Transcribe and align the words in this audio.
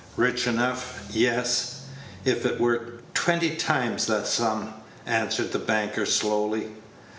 "Rich 0.17 0.47
enough! 0.47 1.03
Yes, 1.11 1.81
if 2.25 2.43
it 2.43 2.59
were 2.59 2.93
twenty 3.13 3.55
times 3.55 4.07
the 4.07 4.23
sum," 4.23 4.73
answered 5.05 5.51
the 5.51 5.59
banker, 5.59 6.07
slowly. 6.07 6.69